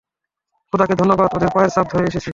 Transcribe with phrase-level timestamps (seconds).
[0.73, 2.29] খোদাকে ধন্যবাদ, ওদের পায়ের ছাপ ধরে এসেছি।